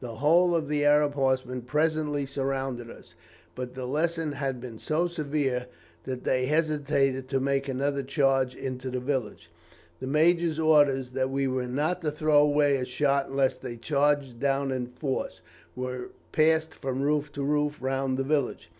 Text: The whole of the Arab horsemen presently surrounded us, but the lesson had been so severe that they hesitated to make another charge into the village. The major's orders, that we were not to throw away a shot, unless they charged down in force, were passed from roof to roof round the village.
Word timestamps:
The 0.00 0.14
whole 0.14 0.54
of 0.56 0.68
the 0.68 0.86
Arab 0.86 1.12
horsemen 1.16 1.60
presently 1.60 2.24
surrounded 2.24 2.88
us, 2.88 3.14
but 3.54 3.74
the 3.74 3.84
lesson 3.84 4.32
had 4.32 4.58
been 4.58 4.78
so 4.78 5.06
severe 5.06 5.66
that 6.04 6.24
they 6.24 6.46
hesitated 6.46 7.28
to 7.28 7.40
make 7.40 7.68
another 7.68 8.02
charge 8.02 8.54
into 8.56 8.90
the 8.90 9.00
village. 9.00 9.50
The 10.00 10.06
major's 10.06 10.58
orders, 10.58 11.10
that 11.10 11.28
we 11.28 11.46
were 11.46 11.66
not 11.66 12.00
to 12.00 12.10
throw 12.10 12.40
away 12.40 12.76
a 12.78 12.86
shot, 12.86 13.28
unless 13.28 13.58
they 13.58 13.76
charged 13.76 14.40
down 14.40 14.70
in 14.72 14.86
force, 14.86 15.42
were 15.74 16.08
passed 16.32 16.72
from 16.72 17.02
roof 17.02 17.30
to 17.32 17.42
roof 17.42 17.82
round 17.82 18.16
the 18.16 18.24
village. 18.24 18.70